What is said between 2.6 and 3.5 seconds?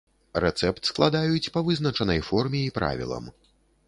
і правілам.